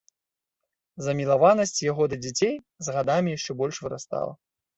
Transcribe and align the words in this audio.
Замілаванасць 1.07 1.81
яго 1.91 2.07
да 2.15 2.19
дзяцей 2.23 2.53
з 2.89 2.97
гадамі 2.97 3.37
яшчэ 3.37 3.51
больш 3.61 3.75
вырастала. 3.87 4.31